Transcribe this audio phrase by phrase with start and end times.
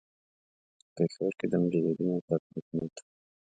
[0.81, 2.93] په پېښور کې د مجددي موقت حکومت.